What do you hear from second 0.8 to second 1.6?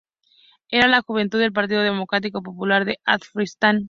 la juventud del